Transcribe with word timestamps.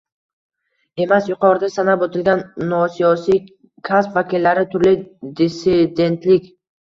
emas, 1.03 1.27
yuqorida 1.31 1.67
sanab 1.73 2.05
o‘tilgan 2.05 2.41
“nosiyosiy” 2.71 3.37
kasb 3.91 4.17
vakillari 4.21 4.63
turli 4.73 4.95
“dissidentlik 5.43 6.49